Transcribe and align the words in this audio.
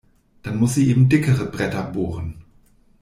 Dann 0.41 0.57
muss 0.57 0.73
sie 0.73 0.87
eben 0.89 1.09
dickere 1.09 1.45
Bretter 1.45 1.83
bohren. 1.83 2.43